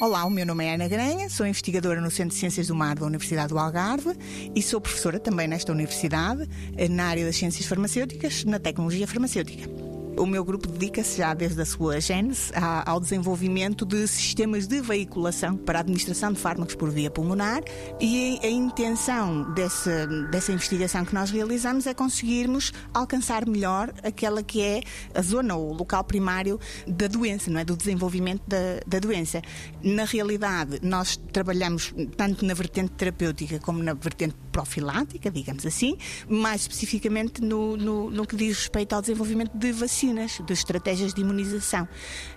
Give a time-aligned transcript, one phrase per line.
[0.00, 2.96] Olá, o meu nome é Ana Granha, sou investigadora no Centro de Ciências do Mar
[2.96, 4.16] da Universidade do Algarve
[4.54, 6.48] e sou professora também nesta universidade,
[6.88, 9.89] na área das ciências farmacêuticas, na tecnologia farmacêutica.
[10.16, 12.52] O meu grupo dedica-se já desde a sua gênese
[12.84, 17.62] ao desenvolvimento de sistemas de veiculação para a administração de fármacos por via pulmonar
[18.00, 24.60] e a intenção dessa, dessa investigação que nós realizamos é conseguirmos alcançar melhor aquela que
[24.60, 24.82] é
[25.14, 27.64] a zona ou o local primário da doença, não é?
[27.64, 29.40] do desenvolvimento da, da doença.
[29.82, 35.96] Na realidade, nós trabalhamos tanto na vertente terapêutica como na vertente profilática, digamos assim,
[36.28, 41.22] mais especificamente no, no, no que diz respeito ao desenvolvimento de vacinas de estratégias de
[41.22, 41.88] imunização.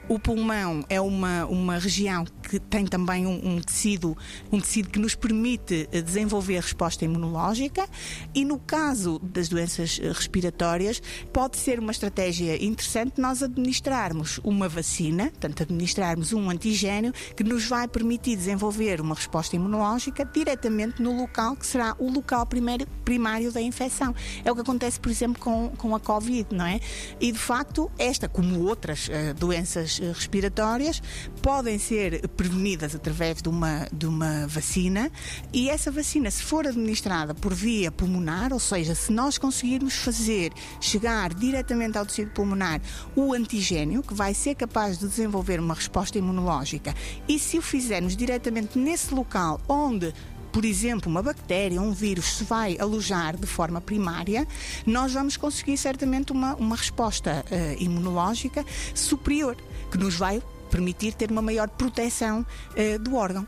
[0.08, 4.18] O pulmão é uma, uma região que tem também um, um tecido,
[4.52, 7.88] um tecido que nos permite eh, desenvolver resposta imunológica
[8.34, 11.02] e no caso das doenças eh, respiratórias
[11.32, 17.66] pode ser uma estratégia interessante nós administrarmos uma vacina, portanto administrarmos um antigênio que nos
[17.66, 23.52] vai permitir desenvolver uma resposta imunológica diretamente no local que será o local primeiro, primário
[23.52, 24.16] da infecção.
[24.44, 26.80] É o que acontece, por exemplo, com, com a Covid, não é?
[27.20, 31.02] E de facto esta, como outras uh, doenças uh, respiratórias,
[31.42, 35.12] podem ser prevenidas através de uma, de uma vacina
[35.52, 40.52] e essa vacina, se for administrada por via pulmonar, ou seja, se nós conseguirmos fazer
[40.80, 42.82] chegar diretamente ao tecido pulmonar
[43.16, 46.94] o antigênio, que vai ser capaz de desenvolver uma resposta imunológica,
[47.28, 50.14] e se o fizermos diretamente nesse local onde
[50.54, 54.48] por exemplo, uma bactéria, um vírus se vai alojar de forma primária,
[54.86, 59.58] nós vamos conseguir certamente uma, uma resposta uh, imunológica superior,
[59.92, 63.48] que nos vai permitir ter uma maior proteção uh, do órgão.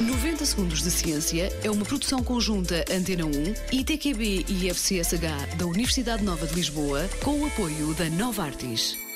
[0.00, 3.30] 90 Segundos de Ciência é uma produção conjunta Antena 1,
[3.78, 9.09] ITQB e FCSH da Universidade Nova de Lisboa, com o apoio da Nova Artis.